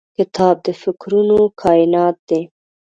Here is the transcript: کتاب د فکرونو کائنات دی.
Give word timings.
کتاب 0.17 0.55
د 0.65 0.67
فکرونو 0.81 1.39
کائنات 1.61 2.17
دی. 2.29 2.41